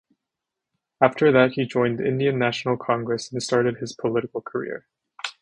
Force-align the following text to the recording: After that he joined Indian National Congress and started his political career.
After 0.99 1.31
that 1.31 1.51
he 1.51 1.67
joined 1.67 2.01
Indian 2.01 2.39
National 2.39 2.75
Congress 2.75 3.31
and 3.31 3.43
started 3.43 3.77
his 3.77 3.93
political 3.93 4.41
career. 4.41 4.87